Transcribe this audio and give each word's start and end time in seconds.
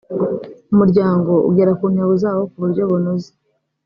umuryango 0.73 1.31
ugera 1.49 1.71
ku 1.79 1.85
ntego 1.93 2.13
zawo 2.23 2.41
ku 2.51 2.55
buryo 2.63 2.83
bunoze 2.89 3.29